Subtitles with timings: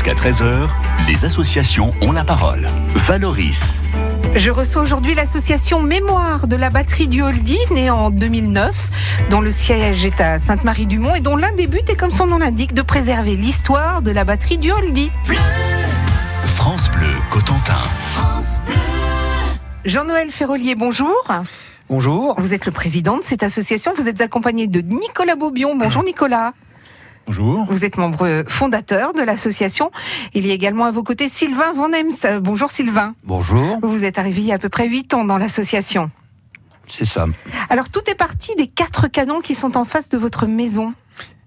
[0.00, 0.66] Jusqu'à 13h,
[1.08, 2.66] les associations ont la parole.
[2.94, 3.60] Valoris.
[4.34, 9.50] Je reçois aujourd'hui l'association Mémoire de la batterie du Holdy, née en 2009, dont le
[9.50, 12.80] siège est à Sainte-Marie-du-Mont et dont l'un des buts est, comme son nom l'indique, de
[12.80, 15.10] préserver l'histoire de la batterie du Holdy.
[16.46, 17.76] France Bleu Cotentin.
[19.84, 21.14] Jean-Noël Ferrolier, bonjour.
[21.90, 22.40] Bonjour.
[22.40, 23.92] Vous êtes le président de cette association.
[23.94, 25.76] Vous êtes accompagné de Nicolas Bobion.
[25.76, 26.54] Bonjour Nicolas.
[27.30, 27.64] Bonjour.
[27.70, 29.92] Vous êtes membre fondateur de l'association.
[30.34, 32.40] Il y a également à vos côtés Sylvain Van Ems.
[32.40, 33.14] Bonjour Sylvain.
[33.22, 33.78] Bonjour.
[33.84, 36.10] Vous êtes arrivé il y a à peu près 8 ans dans l'association.
[36.88, 37.26] C'est ça.
[37.68, 40.92] Alors tout est parti des quatre canons qui sont en face de votre maison.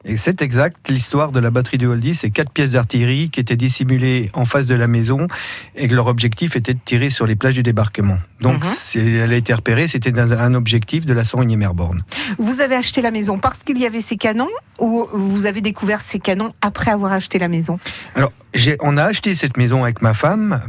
[0.05, 0.89] Et c'est exact.
[0.89, 4.67] L'histoire de la batterie du Holdy, c'est quatre pièces d'artillerie qui étaient dissimulées en face
[4.67, 5.27] de la maison
[5.75, 8.17] et que leur objectif était de tirer sur les plages du débarquement.
[8.41, 12.03] Donc, si elle a été repérée, c'était un objectif de la 101e Airborne.
[12.37, 16.01] Vous avez acheté la maison parce qu'il y avait ces canons ou vous avez découvert
[16.01, 17.79] ces canons après avoir acheté la maison?
[18.15, 18.33] Alors,
[18.81, 20.59] on a acheté cette maison avec ma femme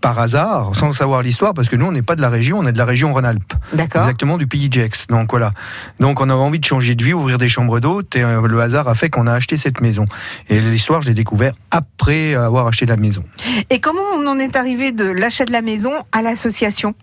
[0.00, 2.66] par hasard, sans savoir l'histoire, parce que nous, on n'est pas de la région, on
[2.66, 3.52] est de la région Rhône-Alpes.
[3.72, 4.02] D'accord.
[4.02, 5.06] Exactement, du pays Gex.
[5.08, 5.52] Donc voilà.
[5.98, 8.60] Donc on avait envie de changer de vie, ouvrir des chambres d'hôtes, et euh, le
[8.60, 10.06] hasard a fait qu'on a acheté cette maison.
[10.48, 13.22] Et l'histoire, je l'ai découvert après avoir acheté la maison.
[13.70, 16.94] Et comment on en est arrivé de l'achat de la maison à l'association?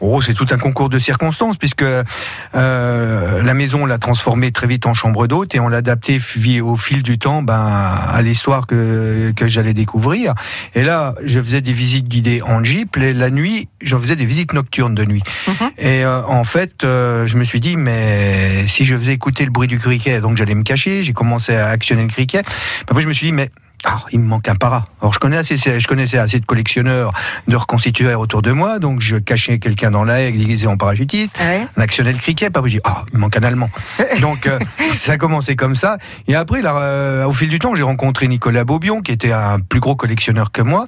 [0.00, 4.66] Oh, c'est tout un concours de circonstances, puisque euh, la maison, on l'a transformée très
[4.66, 6.20] vite en chambre d'hôte et on l'a adaptée
[6.62, 10.34] au fil du temps ben, à l'histoire que, que j'allais découvrir.
[10.74, 12.96] Et là, je faisais des visites guidées en jeep.
[12.96, 15.22] Les- La nuit, j'en faisais des visites nocturnes de nuit.
[15.48, 15.70] Mhm.
[15.78, 19.50] Et euh, en fait, euh, je me suis dit, mais si je faisais écouter le
[19.50, 22.42] bruit du criquet, donc j'allais me cacher, j'ai commencé à actionner le criquet.
[22.88, 23.50] Après, je me suis dit, mais
[23.84, 24.84] ah, il me manque un para.
[25.00, 27.12] Alors je connais assez, je connaissais assez de collectionneurs,
[27.48, 31.34] de reconstituaires autour de moi, donc je cachais quelqu'un dans la haie déguisé en parachutiste.
[31.40, 31.66] Ouais.
[31.76, 33.70] On actionnait le criquet, pas je dis ah il me manque un allemand.
[34.20, 34.58] Donc euh,
[34.94, 35.98] ça a commencé comme ça.
[36.28, 39.60] Et après, là, euh, au fil du temps, j'ai rencontré Nicolas Bobion, qui était un
[39.60, 40.86] plus gros collectionneur que moi,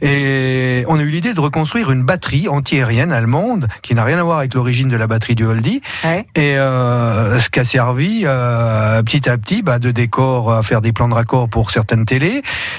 [0.00, 4.22] et on a eu l'idée de reconstruire une batterie antiaérienne allemande qui n'a rien à
[4.22, 5.80] voir avec l'origine de la batterie du Holdy.
[6.04, 6.26] Ouais.
[6.34, 8.20] Et euh, ce qui a servi
[9.04, 12.35] petit à petit bah, de décor à faire des plans de raccord pour certaines télés.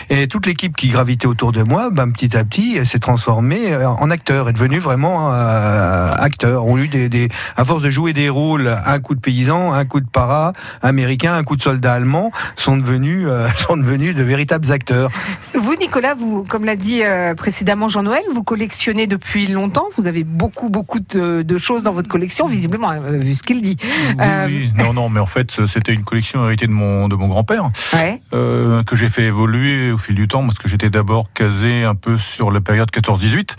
[0.09, 3.73] Et toute l'équipe qui gravitait autour de moi, bah, petit à petit, elle s'est transformée
[3.73, 6.65] euh, en acteur, est devenue vraiment euh, acteur.
[6.65, 9.73] On a eu des, des, à force de jouer des rôles, un coup de paysan,
[9.73, 14.15] un coup de para américain, un coup de soldat allemand, sont devenus, euh, sont devenus
[14.15, 15.09] de véritables acteurs.
[15.53, 19.85] Vous, Nicolas, vous, comme l'a dit euh, précédemment Jean-Noël, vous collectionnez depuis longtemps.
[19.97, 23.61] Vous avez beaucoup, beaucoup de, de choses dans votre collection, visiblement, euh, vu ce qu'il
[23.61, 23.77] dit.
[23.81, 24.71] Oui, Euh, oui.
[24.77, 28.21] non, non, mais en fait, c'était une collection héritée de mon, de mon grand-père, Ouais.
[28.33, 31.95] euh, que j'ai fait évoluer au fil du temps, parce que j'étais d'abord casé un
[31.95, 33.55] peu sur la période 14-18,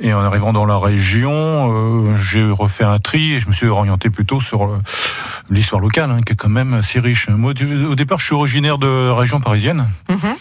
[0.00, 3.66] et en arrivant dans la région, euh, j'ai refait un tri, et je me suis
[3.66, 4.78] orienté plutôt sur euh,
[5.50, 7.28] l'histoire locale, hein, qui est quand même assez riche.
[7.28, 7.52] Moi,
[7.88, 10.34] au départ, je suis originaire de région parisienne, Mhm.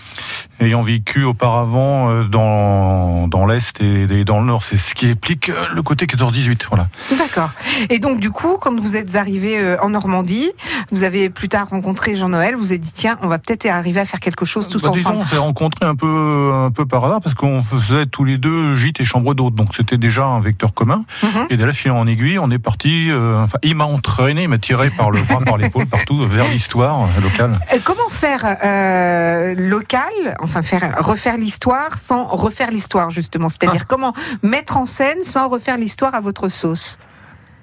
[0.61, 4.63] ayant vécu auparavant euh, dans, dans l'Est et, dans le Nord.
[4.63, 6.87] C'est ce qui explique euh, le côté 14-18, voilà.
[7.17, 7.51] D'accord.
[7.89, 10.51] Et donc, du coup, quand vous êtes arrivé en Normandie,
[10.91, 14.05] vous avez plus tard rencontré Jean-Noël, vous êtes dit, tiens, on va peut-être arriver à
[14.05, 15.23] faire quelque chose tous Bah, disons, ensemble.
[15.23, 18.75] on s'est rencontrés un peu, un peu par hasard parce qu'on faisait tous les deux
[18.75, 21.03] gîte et chambre d'hôte, donc c'était déjà un vecteur commun.
[21.23, 21.47] Mhm.
[21.49, 23.09] Et de là, en aiguille, on est parti.
[23.09, 26.47] euh, enfin, il m'a entraîné, il m'a tiré par le bras, par l'épaule, partout vers
[26.49, 27.59] l'histoire locale.
[27.73, 34.13] Euh, Comment faire euh, local, enfin faire refaire l'histoire sans refaire l'histoire justement, c'est-à-dire comment
[34.43, 36.97] mettre en scène sans refaire l'histoire à votre sauce?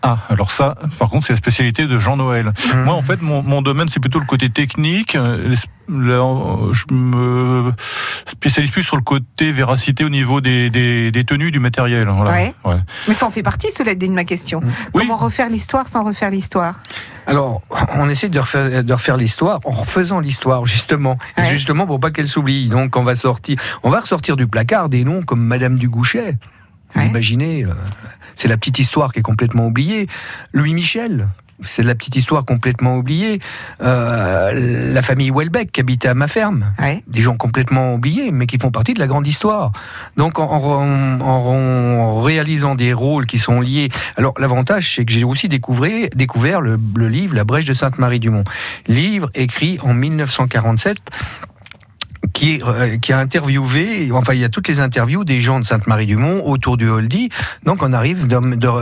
[0.08, 2.52] Ah, alors ça, par contre, c'est la spécialité de Jean-Noël.
[2.74, 2.82] Mmh.
[2.84, 5.16] Moi, en fait, mon, mon domaine, c'est plutôt le côté technique.
[5.16, 5.56] Euh, les-
[5.88, 6.20] là,
[6.72, 7.72] je me
[8.26, 12.06] spécialise plus sur le côté véracité au niveau des, des, des tenues du matériel.
[12.08, 12.30] Voilà.
[12.30, 12.54] Ouais.
[12.64, 12.76] Ouais.
[13.08, 14.60] Mais ça en fait partie, cela dit de ma question.
[14.92, 16.76] Comment refaire l'histoire sans refaire l'histoire?
[17.26, 17.62] Alors,
[17.96, 21.18] on essaie de refaire, de refaire l'histoire en refaisant l'histoire, justement.
[21.36, 21.50] Et Ouais.
[21.50, 22.68] Justement pour pas qu'elle s'oublie.
[22.68, 26.36] Donc, on va sortir, on va ressortir du placard des noms comme Madame du Gouchet.
[26.96, 27.68] Vous imaginez, euh,
[28.34, 30.06] c'est la petite histoire qui est complètement oubliée.
[30.52, 31.28] Louis Michel.
[31.62, 33.40] C'est la petite histoire complètement oubliée.
[33.82, 36.66] Euh, la famille Welbeck qui habitait à ma ferme.
[36.78, 37.02] Ouais.
[37.06, 39.72] Des gens complètement oubliés, mais qui font partie de la grande histoire.
[40.18, 43.88] Donc, en, en- en- en réalisant des rôles qui sont liés.
[44.18, 48.44] Alors, l'avantage, c'est que j'ai aussi découvert, découvert le, le livre La Brèche de Sainte-Marie-du-Mont.
[48.86, 50.98] Livre écrit en 1947
[52.66, 56.42] euh, qui a interviewé, enfin il y a toutes les interviews des gens de Sainte-Marie-du-Mont
[56.44, 57.30] autour du Holdy,
[57.64, 58.26] donc on arrive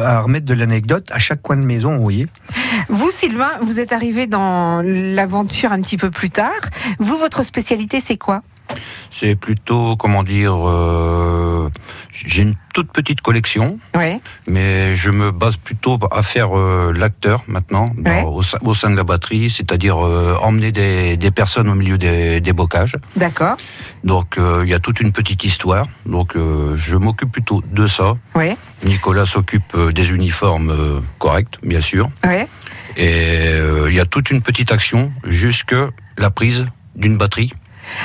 [0.03, 2.27] à remettre de l'anecdote à chaque coin de maison, vous voyez.
[2.89, 6.53] Vous, Sylvain, vous êtes arrivé dans l'aventure un petit peu plus tard.
[6.99, 8.43] Vous, votre spécialité, c'est quoi?
[9.11, 11.71] C'est plutôt, comment dire, euh,
[12.13, 13.79] j'ai une toute petite collection,
[14.49, 18.91] mais je me base plutôt à faire euh, l'acteur maintenant dans- au, sein- au sein
[18.91, 22.97] de la batterie, c'est-à-dire euh, emmener des, des personnes au milieu des, des bocages.
[23.17, 23.57] D'accord.
[24.03, 25.87] Donc il y a toute une petite histoire.
[26.07, 28.17] Donc je m'occupe plutôt de ça.
[28.35, 28.57] Ouais.
[28.85, 32.11] Nicolas s'occupe des uniformes corrects, bien sûr.
[32.25, 32.47] Ouais.
[32.97, 33.49] Et
[33.89, 35.75] il y a toute une petite action jusque
[36.19, 36.67] la prise
[36.97, 37.53] d'une batterie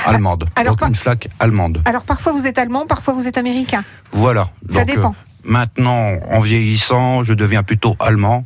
[0.06, 0.48] allemande.
[0.56, 1.82] alors Donc pas- une flaque allemande.
[1.84, 3.84] Alors parfois vous êtes allemand, parfois vous êtes américain.
[4.12, 4.48] Voilà.
[4.68, 5.10] Ça Donc, dépend.
[5.10, 8.44] euh, maintenant, en vieillissant, je deviens plutôt allemand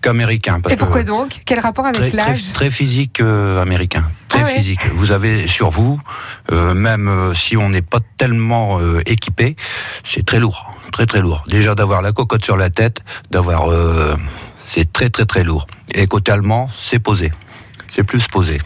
[0.00, 0.60] qu'américain.
[0.60, 1.40] parce Et pourquoi que donc?
[1.46, 2.52] Quel rapport très, avec très, l'âge?
[2.52, 4.04] très physique euh, américain.
[4.28, 4.56] Très Ah ouais.
[4.56, 4.80] physique.
[4.94, 5.98] Vous avez sur vous,
[6.52, 9.56] euh, même euh, si on n'est pas tellement euh, équipé,
[10.04, 10.70] c'est très lourd.
[10.92, 11.42] Très très lourd.
[11.48, 13.00] Déjà d'avoir la cocotte sur la tête,
[13.30, 13.70] d'avoir...
[13.70, 14.14] euh,
[14.66, 15.66] c'est très très très lourd.
[15.92, 17.32] Et côté allemand, c'est posé.
[17.88, 18.60] C'est plus posé.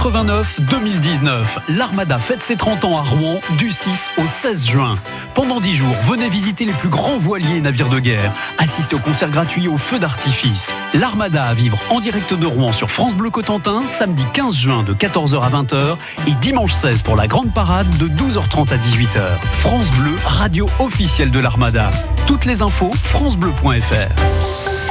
[0.00, 4.96] 89-2019, l'Armada fête ses 30 ans à Rouen du 6 au 16 juin.
[5.34, 8.98] Pendant 10 jours, venez visiter les plus grands voiliers et navires de guerre, assistez au
[8.98, 10.72] concert gratuit au feu d'artifice.
[10.94, 14.94] L'Armada à vivre en direct de Rouen sur France Bleu Cotentin, samedi 15 juin de
[14.94, 19.38] 14h à 20h et dimanche 16 pour la grande parade de 12h30 à 18h.
[19.58, 21.90] France Bleu, radio officielle de l'Armada.
[22.26, 24.89] Toutes les infos, francebleu.fr.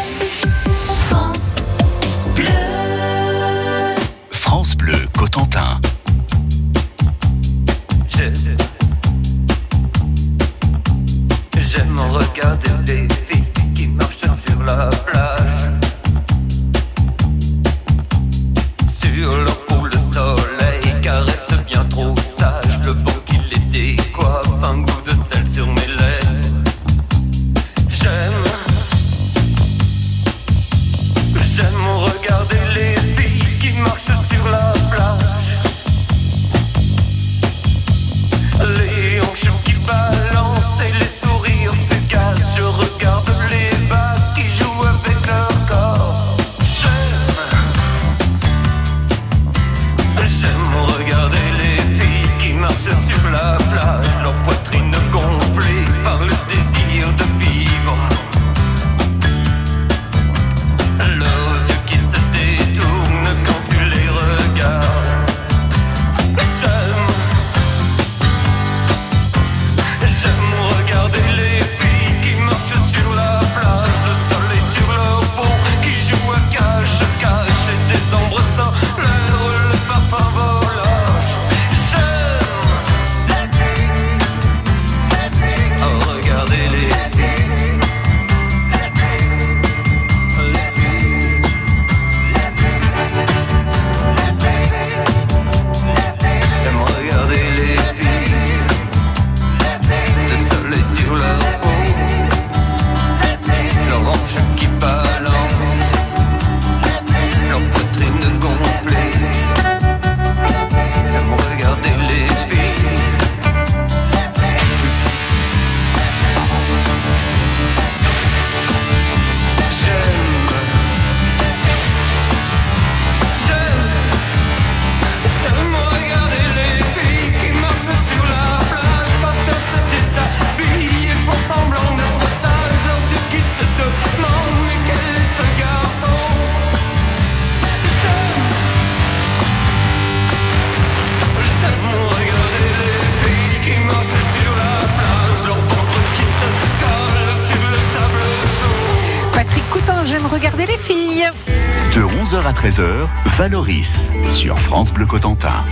[152.40, 155.64] 11h à 13h, Valoris sur France Bleu Cotentin.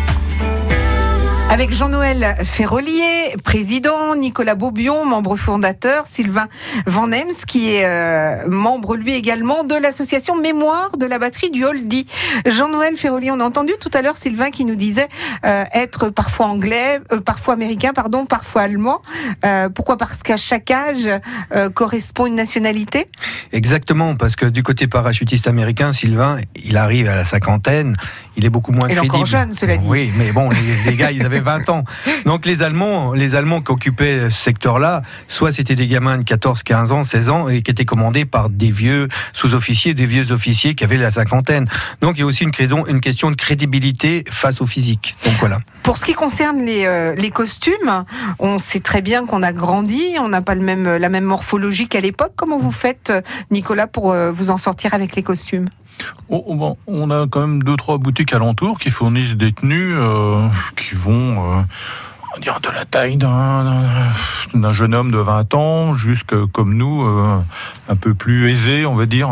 [1.49, 6.47] Avec Jean-Noël Ferrolier, président, Nicolas Beaubion, membre fondateur, Sylvain
[6.85, 11.63] Van Ems, qui est euh, membre lui également de l'association Mémoire de la batterie du
[11.63, 12.05] Holdy.
[12.45, 15.07] Jean-Noël Ferrolier, on a entendu tout à l'heure Sylvain qui nous disait
[15.45, 19.01] euh, être parfois anglais, euh, parfois américain, pardon, parfois allemand.
[19.45, 19.95] Euh, pourquoi?
[19.97, 21.09] Parce qu'à chaque âge
[21.55, 23.07] euh, correspond une nationalité?
[23.53, 27.95] Exactement, parce que du côté parachutiste américain, Sylvain, il arrive à la cinquantaine,
[28.35, 29.15] il est beaucoup moins Il est crédible.
[29.15, 29.85] encore jeune, cela dit.
[29.87, 31.83] Oui, mais bon, les, les gars, ils avaient 20 ans.
[32.25, 36.63] Donc les Allemands, les Allemands qui occupaient ce secteur-là, soit c'était des gamins de 14,
[36.63, 40.75] 15 ans, 16 ans, et qui étaient commandés par des vieux sous-officiers, des vieux officiers
[40.75, 41.67] qui avaient la cinquantaine.
[42.01, 45.15] Donc il y a aussi une, question de crédibilité face au physique.
[45.25, 45.59] Donc voilà.
[45.83, 48.05] Pour ce qui concerne les, euh, les costumes,
[48.39, 51.87] on sait très bien qu'on a grandi, on n'a pas le même, la même morphologie
[51.87, 52.33] qu'à l'époque.
[52.35, 53.13] Comment vous faites,
[53.51, 55.67] Nicolas, pour euh, vous en sortir avec les costumes?
[56.29, 61.59] On a quand même deux trois boutiques alentours qui fournissent des tenues euh, qui vont
[61.59, 61.61] euh,
[62.33, 67.03] on va dire de la taille d'un- jeune homme de 20 ans jusque comme nous
[67.03, 67.39] euh,
[67.89, 69.29] un peu plus aisé on va dire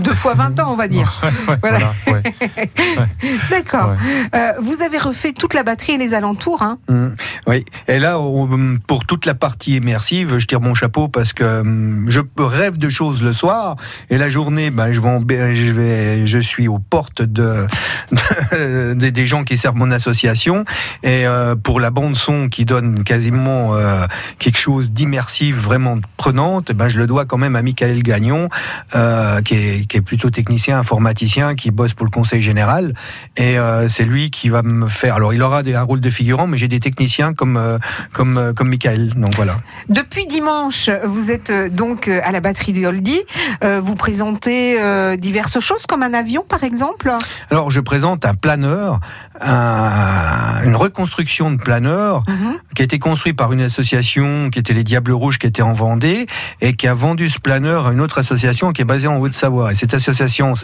[0.00, 1.20] Deux fois 20 ans, on va dire.
[1.60, 1.78] Voilà.
[2.06, 2.22] Voilà, ouais.
[3.50, 3.90] D'accord.
[3.90, 3.96] Ouais.
[4.34, 6.62] Euh, vous avez refait toute la batterie et les alentours.
[6.62, 7.08] Hein Mm.
[7.46, 11.60] Oui, et là, on- pour toute la partie immersive, je tire mon chapeau parce que
[11.60, 13.76] hum, je rêve de choses le soir
[14.10, 17.66] et la journée, ben, je, vais en- je, vais, je suis aux portes de,
[18.12, 20.64] de- des- des gens qui servent mon association
[21.02, 24.06] et euh, pour la bande son qui donne quasiment euh,
[24.38, 28.48] quelque chose d'immersif, vraiment prenante, ben, je le dois quand même à Michael Gagnon,
[28.94, 32.92] euh, qui, est, qui est plutôt technicien, informaticien, qui bosse pour le Conseil général
[33.36, 35.14] et euh, c'est lui qui va me faire.
[35.16, 37.78] Alors, il aura des, un rôle de figurant, mais j'ai des techniciens comme
[38.12, 39.14] comme comme Michael.
[39.14, 39.56] Donc voilà.
[39.88, 43.20] Depuis dimanche, vous êtes donc à la batterie du Holdy.
[43.64, 44.76] Euh, vous présentez
[45.18, 47.10] diverses choses comme un avion, par exemple?
[47.50, 49.00] Alors, je présente un planeur,
[49.40, 52.58] un- une reconstruction de planeur Mhm.
[52.74, 55.72] qui a été construit par une association qui était les Diables Rouges, qui était en
[55.72, 56.26] Vendée,
[56.60, 59.72] et qui a vendu ce planeur à une autre association qui est basée en Haute-Savoie.
[59.72, 60.54] Et cette association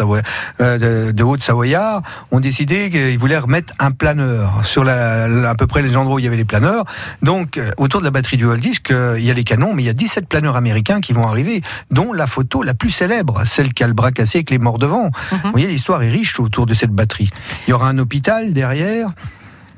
[0.61, 5.83] euh, de, Haute-Savoyard ont décidé qu'ils voulaient remettre un planeur sur la, à peu près
[5.83, 6.85] les endroits où il y avait les planeurs.
[7.23, 9.87] Donc, euh, autour de la batterie du Disc, il y a les canons, mais il
[9.87, 13.73] y a 17 planeurs américains qui vont arriver, dont la photo la plus célèbre, celle
[13.73, 15.11] qui a le bras cassé avec les morts devant.
[15.31, 17.31] Vous voyez, l'histoire est riche autour de cette batterie.
[17.67, 19.11] Il y aura un hôpital derrière.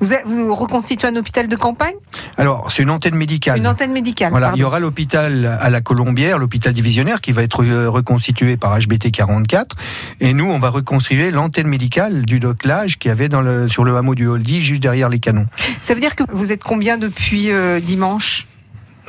[0.01, 1.95] Vous, êtes- vous reconstituez un hôpital de campagne?
[2.37, 3.59] Alors, c'est une antenne médicale.
[3.59, 4.31] Une antenne médicale.
[4.31, 4.59] Voilà, pardon.
[4.59, 8.79] il y aura l'hôpital à la Colombière, l'hôpital divisionnaire, qui va être euh, reconstitué par
[8.79, 9.75] HBT 44.
[10.21, 13.97] Et nous, on va reconstruire l'antenne médicale du doclage qui avait dans le, sur le
[13.97, 15.47] hameau du Holdy, juste derrière les canons.
[15.81, 18.47] Ça veut dire que vous êtes combien depuis euh, dimanche?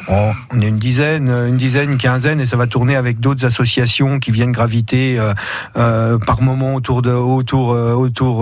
[0.10, 3.44] Oh, on est une dizaine, euh, une dizaine, quinzaine, et ça va tourner avec d'autres
[3.46, 5.34] associations qui viennent graviter euh,
[5.76, 7.02] euh, par moment autour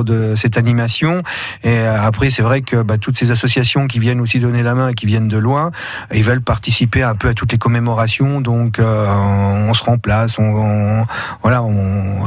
[0.04, 1.24] de cette animation.
[1.64, 4.90] Et après, c'est vrai que bah, toutes ces associations qui viennent aussi donner la main
[4.90, 5.72] et qui viennent de loin,
[6.14, 8.42] ils veulent participer un peu à toutes les commémorations.
[8.42, 11.06] Donc, on se remplace, on, on-
[11.42, 11.64] voilà,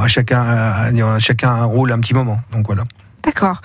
[0.01, 2.39] à chacun à chacun un rôle un petit moment.
[2.51, 2.83] Donc voilà.
[3.23, 3.61] D'accord.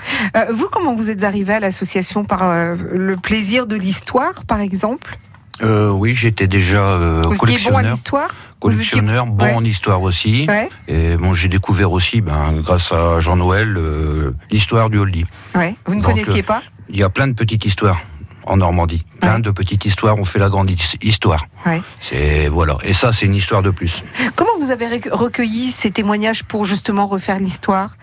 [0.53, 5.19] Vous, comment vous êtes arrivé à l'association Par le plaisir de l'histoire, par exemple?
[5.63, 8.29] Euh, oui, j'étais déjà euh, Vous étiez bon à collectionneur, l'histoire
[8.61, 9.55] collectionneur, bon ouais.
[9.55, 10.47] en histoire aussi.
[10.49, 15.27] Ouais, Et bon, j'ai découvert aussi, ben, grâce à Jean-Noël, euh, l'histoire du Oldie.
[15.55, 15.77] ouais.
[15.87, 18.01] Vous ne Donc, connaissiez pas Il y a plein de petites histoires
[18.47, 19.05] en Normandie.
[19.21, 19.41] Plein Ouais.
[19.43, 21.47] de petites histoires, on fait la grande his- histoire.
[21.65, 21.81] Ouais.
[22.01, 22.77] C'est voilà.
[22.85, 24.03] Et ça, c'est une histoire de plus.
[24.37, 27.97] Comment vous avez rec- recueilli ces témoignages pour justement refaire l'histoire?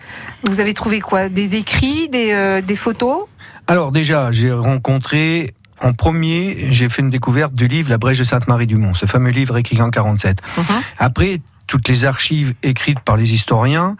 [0.48, 1.28] Vous avez trouvé quoi?
[1.28, 3.26] Des écrits, des, euh, des photos?
[3.68, 8.24] Alors déjà, j'ai rencontré en premier, j'ai fait une découverte du livre La Brèche de
[8.24, 10.38] Sainte-Marie-du-Mont, ce fameux livre écrit en 47.
[10.58, 10.64] Mhm.
[10.98, 13.96] Après, toutes les archives écrites par les historiens.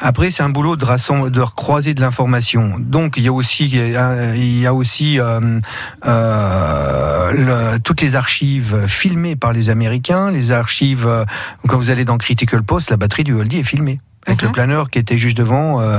[0.00, 2.74] Après, c'est un boulot de, rassemb- de recroiser de l'information.
[2.78, 5.60] Donc, il y a aussi, il y a aussi euh,
[6.06, 11.24] euh, le- toutes les archives filmées par les Américains, les archives, euh,
[11.68, 14.00] quand vous allez dans Critical Post, la batterie du Holdy est filmée.
[14.26, 14.48] Avec Mhm.
[14.48, 15.98] le planeur qui était juste devant, euh,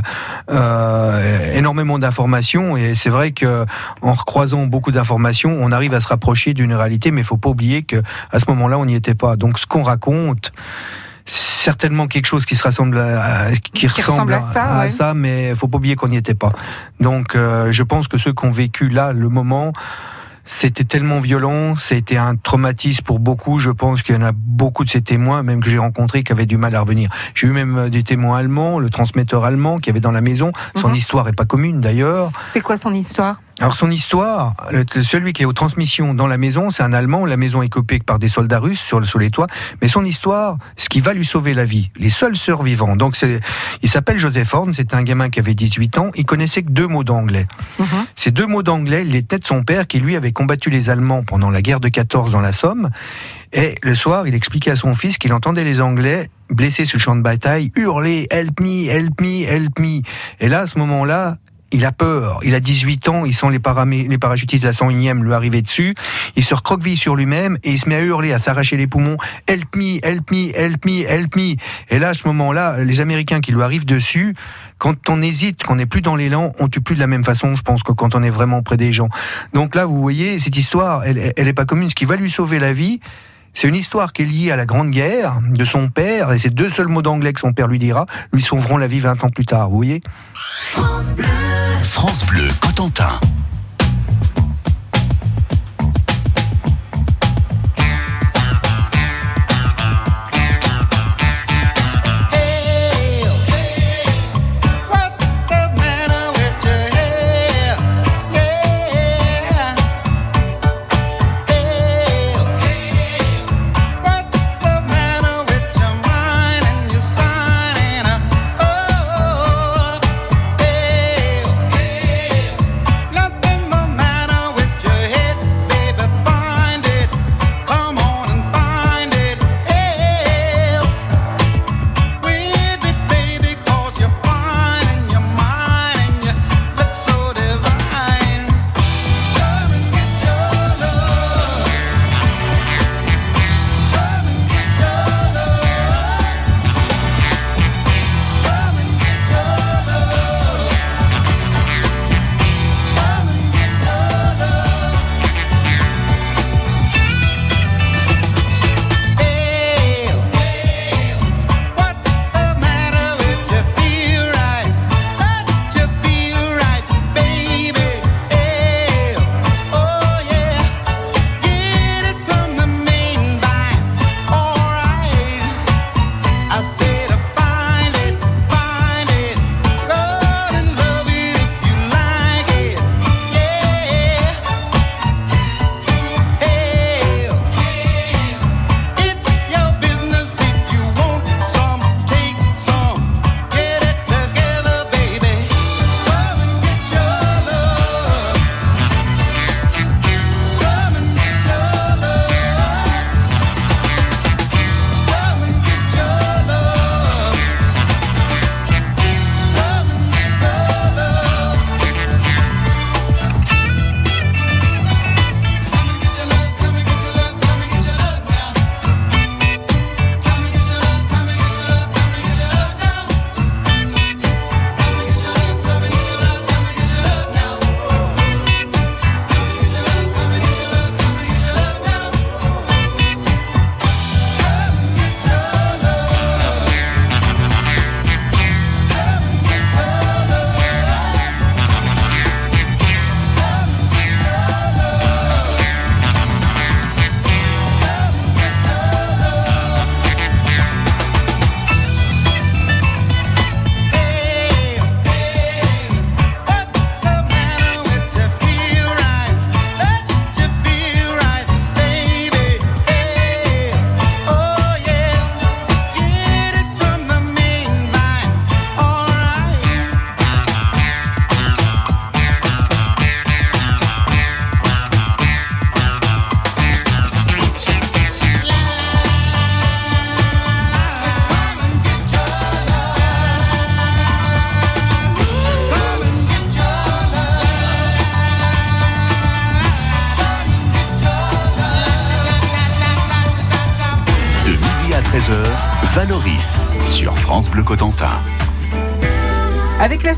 [0.52, 3.66] euh, énormément d'informations et c'est vrai que
[4.02, 7.50] en recroisant beaucoup d'informations, on arrive à se rapprocher d'une réalité, mais il faut pas
[7.50, 7.98] oublier que
[8.32, 9.36] à ce moment-là, on n'y était pas.
[9.36, 10.52] Donc, ce qu'on raconte,
[11.26, 14.90] certainement quelque chose qui se rassemble à, qui, ressemble à ça, ouais.
[14.90, 16.52] ça, mais faut pas oublier qu'on n'y était pas.
[17.00, 19.74] Donc, euh, je pense que ceux qui ont vécu là le moment,
[20.46, 23.60] c'était tellement violent, c'était un traumatisme pour beaucoup.
[23.60, 26.32] Je pense qu'il y en a beaucoup de ces témoins, même que j'ai rencontrés, qui
[26.32, 27.10] avaient du mal à revenir.
[27.34, 30.52] J'ai eu même euh, des témoins allemands, le transmetteur allemand qui avait dans la maison.
[30.76, 30.96] Son Mhm.
[30.96, 32.32] histoire est pas commune d'ailleurs.
[32.48, 33.42] C'est quoi son histoire?
[33.62, 34.54] Alors son histoire,
[35.02, 37.26] celui qui est aux transmissions dans la maison, c'est un Allemand.
[37.26, 39.48] La maison est copée par des soldats russes sur, le- sur les toits.
[39.82, 42.98] Mais son histoire, ce qui va lui sauver la vie, les seuls survivants.
[42.98, 43.18] Donc
[43.82, 44.74] il s'appelle Joseph Horn.
[44.74, 46.12] C'est un gamin qui avait 18 ans.
[46.16, 47.46] Il connaissait que deux mots d'anglais.
[47.80, 47.88] Mhm.
[48.18, 51.24] Ces deux mots d'anglais, il était de son père qui lui avait combattu les Allemands
[51.24, 52.90] pendant la guerre de 14 dans la Somme.
[53.54, 57.02] Et le soir, il expliquait à son fils qu'il entendait les Anglais blessés sur le
[57.02, 60.02] champ de bataille hurler Help me, help me, help me.
[60.42, 61.38] Et là, à ce moment-là,
[61.72, 62.40] il a peur.
[62.44, 65.96] Il a 18 ans, ils sont les, parachutistes de la 101e lui arriver dessus.
[66.36, 69.18] Il se recroqueville sur lui-même et il se met à hurler, à s'arracher les poumons.
[69.48, 71.56] Help me, help me, help me, help me.
[71.90, 74.36] Et là, à ce moment-là, les Américains qui lui arrivent dessus,
[74.78, 77.56] quand on hésite, qu'on n'est plus dans l'élan, on tue plus de la même façon,
[77.56, 79.10] je pense, que quand on est vraiment près des gens.
[79.54, 81.90] Donc là, vous voyez, cette histoire, elle, elle est pas commune.
[81.90, 83.00] Ce qui va lui sauver la vie,
[83.56, 86.50] c'est une histoire qui est liée à la Grande Guerre de son père, et ces
[86.50, 89.30] deux seuls mots d'anglais que son père lui dira, lui sauveront la vie 20 ans
[89.30, 90.02] plus tard, vous voyez.
[91.84, 93.20] France Bleu Cotentin.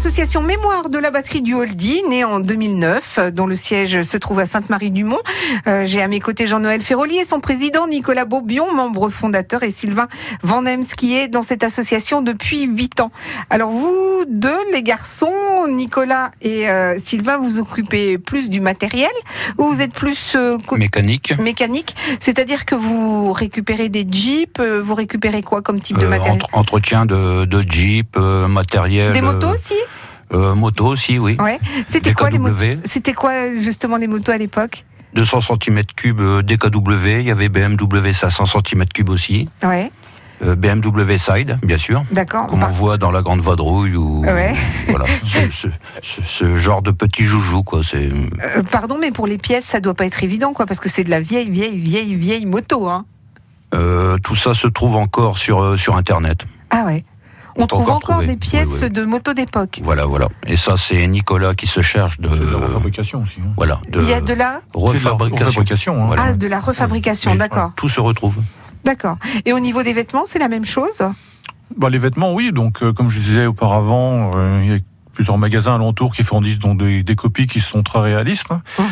[0.07, 4.15] L'association Mémoire de la batterie du Holdy, née en 2009, euh, dont le siège se
[4.15, 5.19] trouve à Sainte-Marie-du-Mont,
[5.67, 9.69] euh, j'ai à mes côtés Jean-Noël Ferroli et son président Nicolas Beaubion, membre fondateur, et
[9.69, 10.07] Sylvain
[10.43, 13.11] Van Hems, qui est dans cette association depuis 8 ans.
[13.49, 19.09] Alors vous deux, les garçons, Nicolas et euh, Sylvain, vous occupez plus du matériel
[19.57, 21.33] ou vous êtes plus euh, Mécanique.
[21.39, 26.09] mécanique C'est-à-dire que vous récupérez des jeeps, euh, vous récupérez quoi comme type de euh,
[26.09, 29.13] matériel entre- entretien de, de Jeep, matériel.
[29.13, 29.73] Des motos aussi?
[30.33, 31.37] euh, Moto aussi, oui.
[31.39, 31.57] Ouais.
[31.87, 32.53] C'était quoi les motos?
[32.83, 34.83] C'était quoi justement les motos à l'époque?
[35.13, 39.49] 200 cm3 DKW, il y avait BMW 500 cm3 aussi.
[39.63, 39.89] Ouais,
[40.43, 42.03] BMW Side, bien sûr.
[42.11, 42.47] d'accord.
[42.47, 44.53] Comme on voit dans la grande vadrouille ou Ouais.
[44.89, 45.67] voilà, ce, ce-
[46.01, 47.81] ce- ce genre de petit joujou quoi.
[47.83, 50.89] C'est Euh, pardon, mais pour les pièces, ça doit pas être évident, quoi, parce que
[50.89, 53.05] c'est de la vieille, vieille, vieille, vieille moto, hein.
[53.73, 56.45] euh, tout ça se trouve encore sur euh, sur internet.
[56.69, 57.03] Ah ouais.
[57.59, 58.89] On, trouve encore des pièces Oui, oui.
[58.91, 59.79] de moto d'époque.
[59.83, 60.27] Voilà, voilà.
[60.45, 63.37] Et ça c'est Nicolas qui se charge de de la fabrication aussi.
[63.43, 63.51] hein.
[63.57, 65.45] voilà de Il y a de la, C'est de la refabrication.
[65.47, 66.05] refabrication, hein.
[66.05, 66.21] Voilà.
[66.27, 68.35] ah, de la refabrication, Oui, d'accord, Tout se retrouve.
[68.87, 69.17] D'accord.
[69.45, 71.03] Et au niveau des vêtements, c'est la même chose.
[71.75, 72.51] Bah, les vêtements, oui.
[72.51, 74.79] Donc, euh, comme je disais auparavant, euh, il y a
[75.13, 78.49] plusieurs magasins alentours qui fournissent donc des, des copies qui sont très réalistes.
[78.79, 78.85] Mhm.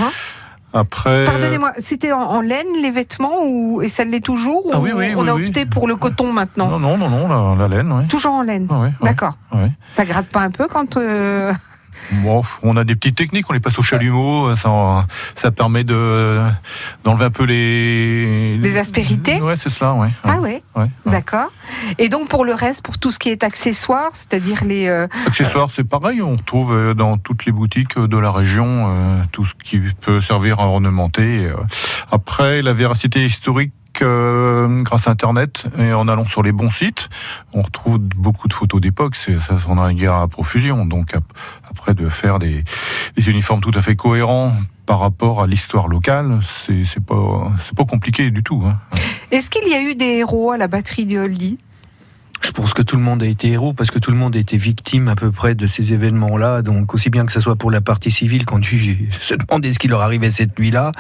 [0.74, 4.84] Après, Pardonnez-moi, c'était en, en laine les vêtements ou et ça l'est toujours Ah ou
[4.84, 6.68] oui, oui, On oui, a opté pour le coton maintenant.
[6.68, 8.08] non, non, non, non, la, la laine.
[8.10, 8.68] Toujours en laine.
[8.70, 9.38] Ouais, D'accord.
[9.54, 9.72] ouais.
[9.92, 11.54] Ça gratte pas un peu quand euh,
[12.12, 16.38] Bon, on a des petites techniques, on les passe au chalumeau, ça, ça permet de
[17.04, 20.10] d'enlever un peu les Les aspérités Ouais, c'est cela, ouais.
[20.24, 21.12] Ah ouais, ouais, ouais.
[21.12, 21.52] d'accord.
[21.98, 25.70] Et donc pour le reste, pour tout ce qui est accessoires, c'est-à-dire les euh, Accessoires,
[25.72, 29.54] c'est pareil, on retrouve euh, dans toutes les boutiques de la région euh, tout ce
[29.64, 31.46] qui peut servir à ornementer.
[31.46, 31.56] euh.
[32.12, 33.72] Après, la véracité historique.
[34.02, 37.10] Euh, grâce à Internet et en allant sur les bons sites,
[37.54, 39.16] on retrouve beaucoup de photos d'époque.
[39.16, 39.32] Ça,
[39.68, 40.86] on a un gars à profusion.
[40.86, 41.24] Donc ap-
[41.70, 42.64] après de faire des,
[43.28, 44.54] uniformes tout à fait cohérents
[44.86, 48.62] par rapport à l'histoire locale, c'est pas pas compliqué du tout.
[48.66, 48.78] hein.
[49.32, 51.58] Est-ce qu'il y a eu des héros à la batterie du Holdy
[52.46, 54.40] Je pense que tout le monde a été héros parce que tout le monde a
[54.40, 56.62] été victime à peu près de ces événements-là.
[56.62, 59.80] Donc aussi bien que ce soit pour la partie civile, quand tu se demandais ce
[59.80, 60.92] qui leur arrivait cette nuit-là,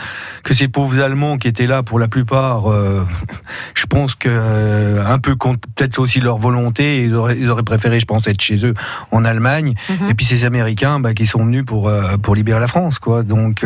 [0.43, 3.05] que ces pauvres Allemands qui étaient là pour la plupart, euh,
[3.75, 7.61] je pense que euh, un peu contre peut-être aussi leur volonté, ils auraient, ils auraient
[7.61, 8.73] préféré, je pense, être chez eux
[9.11, 9.75] en Allemagne.
[9.89, 10.09] Mhm.
[10.09, 13.21] Et puis ces Américains bah, qui sont venus pour euh, pour libérer la France, quoi.
[13.21, 13.63] Donc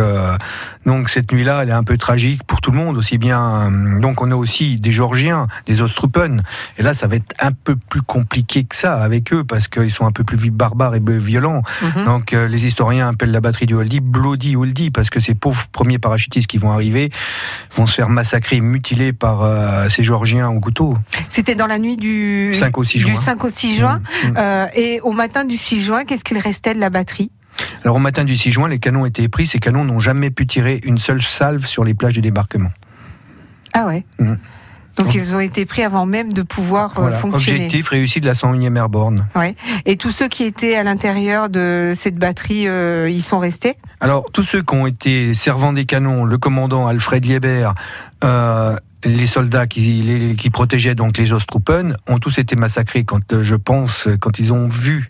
[0.86, 3.72] donc cette nuit-là, elle est un peu tragique pour tout le monde, aussi bien.
[4.02, 6.44] donc on a aussi des Georgiens, des Ostrupen.
[6.78, 9.92] Et là, ça va être un peu plus compliqué que ça avec eux parce qu'ils
[9.92, 11.62] sont un peu plus barbares et violents.
[11.82, 12.06] Mhm.
[12.06, 15.68] Donc euh, les historiens appellent la batterie du Holdy Bloody Holdy parce que ces pauvres
[15.72, 17.10] premiers parachutistes qui vont arriver
[17.76, 20.96] vont se faire massacrer, mutiler par euh, ces Georgiens au couteau.
[21.30, 23.16] C'était dans la nuit du 5 au 6 du juin.
[23.16, 24.00] 5 au 6 juin.
[24.00, 24.34] Mm, mm.
[24.38, 27.32] Euh, et au matin du 6 juin, qu'est-ce qu'il restait de la batterie?
[27.84, 29.48] Alors au matin du 6 juin, les canons étaient pris.
[29.48, 32.72] Ces canons n'ont jamais pu tirer une seule salve sur les plages du débarquement.
[33.74, 34.06] Ah ouais?
[34.20, 34.38] Mhm.
[35.00, 37.16] Donc ils ont été pris avant même de pouvoir euh, Voilà.
[37.18, 37.66] fonctionner.
[37.66, 39.28] Objectif réussi de la 101e Airborne.
[39.86, 43.78] Et tous ceux qui étaient à l'intérieur de cette batterie, euh, ils sont restés?
[44.02, 47.70] Alors, tous ceux qui ont été servants des canons, le commandant Alfred Lieber,
[48.24, 53.32] euh, les soldats qui, les- qui protégeaient donc les Ostruppen, ont tous été massacrés quand,
[53.34, 55.08] euh, je pense, quand ils ont vu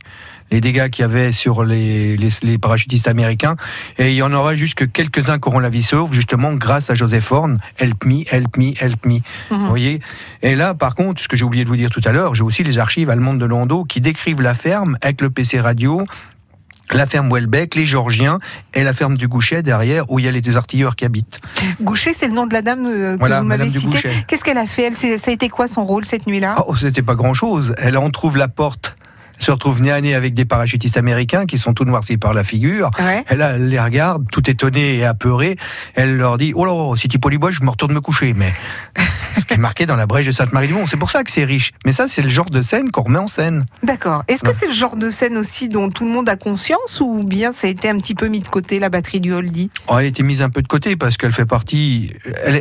[0.51, 3.55] les dégâts qu'il y avait sur les, les, les parachutistes américains.
[3.97, 6.89] Et il y en aura juste que quelques-uns qui auront la vie sauve, justement, grâce
[6.89, 7.59] à Joseph Horn.
[7.77, 9.15] Help me, help me, help me.
[9.15, 9.21] Mhm.
[9.63, 9.99] Vous voyez?
[10.41, 12.43] Et là, par contre, ce que j'ai oublié de vous dire tout à l'heure, j'ai
[12.43, 16.05] aussi les archives allemandes de Landau qui décrivent la ferme avec le PC radio,
[16.91, 18.39] la ferme Welbeck, les Georgiens
[18.73, 21.39] et la ferme du Gouchet derrière où il y a les deux artilleurs qui habitent.
[21.81, 23.85] Goucher, c'est le nom de la dame euh, que Voilà, vous m'avez citée.
[23.89, 24.25] Gouchet.
[24.27, 24.85] Qu'est-ce qu'elle a fait?
[25.03, 26.55] Elle, Ça a été quoi son rôle cette nuit-là?
[26.67, 27.75] Oh, c'était pas grand chose.
[27.77, 28.95] Elle en trouve la porte,
[29.39, 32.43] se retrouve nez à nez avec des parachutistes américains qui sont tout noircis par la
[32.43, 32.91] figure.
[32.99, 33.23] Ouais.
[33.27, 35.55] Elle, elle les regarde, tout étonnée et apeurée.
[35.95, 38.33] Elle leur dit Oh là, si tu bois, je me retourne me coucher.
[38.35, 38.53] Mais
[39.39, 41.71] ce qui est marqué dans la brèche de Sainte-Marie-du-Mont, c'est pour ça que c'est riche.
[41.85, 43.65] Mais ça, c'est le genre de scène qu'on remet en scène.
[43.83, 44.23] D'accord.
[44.27, 47.23] Est-ce que c'est le genre de scène aussi dont tout le monde a conscience ou
[47.23, 49.95] bien ça a été un petit peu mis de côté, la batterie du Holdy Oh,
[49.97, 52.11] elle a été mise un peu de côté parce qu'elle fait partie.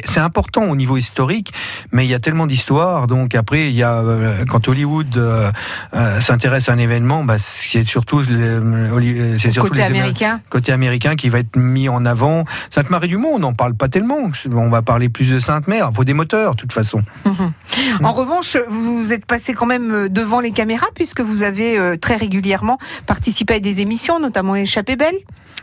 [0.05, 1.53] C'est important au niveau historique,
[1.93, 3.07] mais il y a tellement d'histoires.
[3.07, 5.51] Donc après, il y a euh, quand Hollywood euh,
[5.95, 10.41] euh, s'intéresse à un événement, bah, c'est surtout, le- Holly- c'est surtout Côté les américain
[10.51, 12.45] côté américain qui va être mis en avant.
[12.71, 14.17] Sainte-Marie-du-Mont, on n'en parle pas tellement.
[14.53, 15.89] On va parler plus de Sainte-Mère.
[15.93, 16.55] Il faut des moteurs.
[16.55, 17.03] De toute façon.
[17.25, 17.53] Mhm.
[18.05, 21.97] En revanche, vous êtes passé quand même euh, devant les caméras puisque vous avez euh,
[21.97, 25.17] très régulièrement participé à des émissions, notamment Échappée Belle.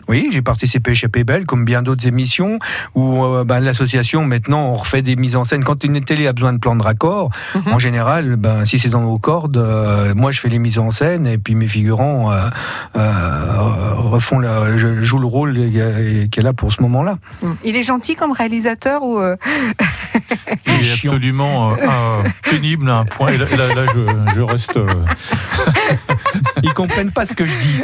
[0.08, 2.60] Oui, j'ai participé chez Belle, comme bien d'autres émissions,
[2.94, 5.64] où euh, ben, l'association, maintenant, on refait des mises en scène.
[5.64, 7.74] Quand une télé a besoin de plan de raccord, Mhm.
[7.74, 10.92] en général, ben, si c'est dans nos cordes, euh, moi, je fais les mises en
[10.92, 12.30] scène, et puis mes figurants
[12.94, 17.18] refont le, je joue le rôle qui est là pour ce moment-là.
[17.64, 19.20] Il est gentil comme réalisateur ou
[20.96, 21.12] Chiant.
[21.12, 23.30] absolument euh, euh, pénible à un point.
[23.30, 24.76] Et là, là, là, je, je reste.
[24.78, 24.86] euh,
[26.64, 27.82] Ils comprennent pas ce que je dis.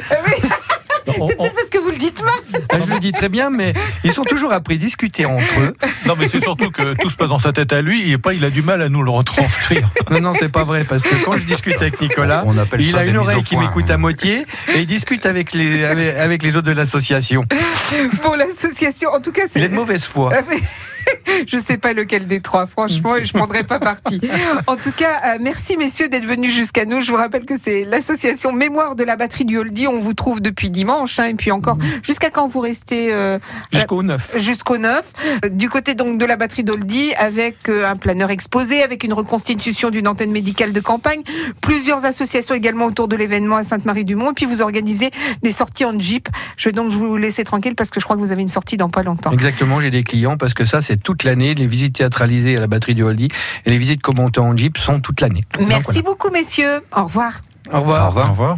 [1.20, 2.34] on- C'est peut-être parce que vous le dites mal.
[2.70, 5.76] Ben, je le dis très bien, mais ils sont toujours appris à discuter entre eux.
[6.06, 8.34] non, mais c'est surtout que tout se passe dans sa tête à lui et pas
[8.34, 9.90] il a du mal à nous le retranscrire.
[10.10, 12.96] Non, non, c'est pas vrai, parce que quand je discute avec Nicolas, On appelle il
[12.96, 16.56] a une oreille qui m'écoute à moitié, et il discute avec les, avec, avec les
[16.56, 17.44] autres de l'association.
[18.22, 19.70] Pour l'association, en tout cas, Il est c'est.
[19.70, 20.32] de mauvaise foi.
[21.48, 24.20] Je sais pas lequel des trois, franchement, et je prendrai pas parti.
[24.68, 27.02] En tout cas, euh, merci messieurs d'être venus jusqu'à nous.
[27.02, 29.88] Je vous rappelle que c'est l'association Mémoire de la batterie du Holdy.
[29.88, 33.40] On vous trouve depuis dimanche, hein, et puis encore jusqu'à quand vous restez euh,
[33.72, 34.38] Jusqu'au 9.
[34.38, 35.14] jusqu'au 9.
[35.46, 39.14] Euh, Du côté donc de la batterie d'Oldy, avec euh, un planeur exposé, avec une
[39.14, 41.22] reconstitution d'une antenne médicale de campagne,
[41.62, 45.12] plusieurs associations également autour de l'événement à Sainte-Marie-du-Mont, et puis vous organisez
[45.44, 46.28] des sorties en Jeep.
[46.58, 48.78] Je vais donc vous laisser tranquille parce que je crois que vous avez une sortie
[48.78, 49.32] dans pas longtemps.
[49.32, 51.56] Exactement, j'ai des clients parce que ça, c'est toute l'année.
[51.56, 53.30] Les visites théâtralisées à la batterie du Holdy
[53.66, 55.44] et les visites commentées en Jeep sont toute l'année.
[55.58, 56.82] Donc, Merci beaucoup, messieurs.
[56.96, 57.42] Au revoir.
[57.72, 58.08] Au revoir.
[58.08, 58.58] Au revoir.